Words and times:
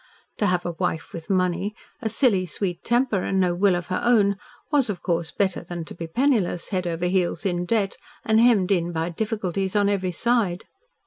To 0.39 0.47
have 0.47 0.65
a 0.65 0.71
wife 0.71 1.13
with 1.13 1.29
money, 1.29 1.75
a 2.01 2.09
silly, 2.09 2.47
sweet 2.47 2.83
temper 2.83 3.21
and 3.21 3.39
no 3.39 3.53
will 3.53 3.75
of 3.75 3.85
her 3.89 4.01
own, 4.03 4.37
was 4.71 4.89
of 4.89 5.03
course 5.03 5.31
better 5.31 5.61
than 5.61 5.85
to 5.85 5.93
be 5.93 6.07
penniless, 6.07 6.69
head 6.69 6.87
over 6.87 7.05
heels 7.05 7.45
in 7.45 7.65
debt 7.65 7.97
and 8.25 8.39
hemmed 8.39 8.71
in 8.71 8.91
by 8.93 9.11
difficulties 9.11 9.75
on 9.75 9.89
every 9.89 10.11
side. 10.11 10.63